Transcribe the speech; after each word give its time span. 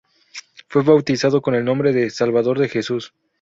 Fue 0.67 0.81
bautizado 0.81 1.43
con 1.43 1.53
el 1.53 1.63
nombre 1.63 1.93
de 1.93 2.09
Salvador 2.09 2.57
de 2.57 2.69
Jesús. 2.69 3.13